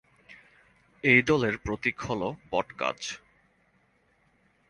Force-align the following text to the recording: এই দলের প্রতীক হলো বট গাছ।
এই 1.03 1.21
দলের 1.21 1.55
প্রতীক 1.57 1.97
হলো 1.99 2.27
বট 2.51 2.67
গাছ। 2.79 3.01